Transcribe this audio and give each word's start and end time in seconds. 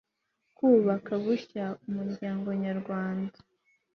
kubaka 0.57 1.11
bushya 1.23 1.65
umuryango 1.87 2.47
nyarwanda 2.63 3.37